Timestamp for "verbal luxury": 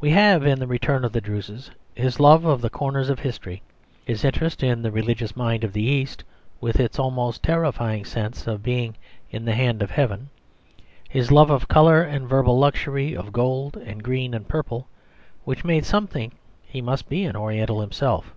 12.30-13.14